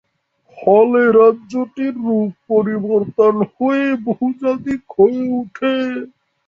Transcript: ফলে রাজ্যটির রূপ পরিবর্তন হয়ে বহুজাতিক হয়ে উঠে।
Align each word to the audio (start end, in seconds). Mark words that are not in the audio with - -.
ফলে 0.57 1.01
রাজ্যটির 1.19 1.95
রূপ 2.05 2.31
পরিবর্তন 2.49 3.35
হয়ে 3.55 3.85
বহুজাতিক 4.07 4.81
হয়ে 4.95 5.21
উঠে। 5.39 5.75